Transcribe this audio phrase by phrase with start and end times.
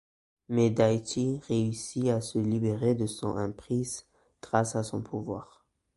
[0.49, 4.07] Mais Daichi réussit à se libérer de son emprise
[4.41, 5.63] grâce à son pouvoir.